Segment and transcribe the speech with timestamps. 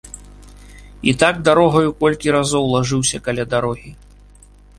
[1.11, 3.91] І так дарогаю колькі разоў лажыўся каля дарогі.